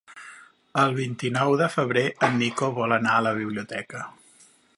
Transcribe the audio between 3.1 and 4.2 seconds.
a la biblioteca.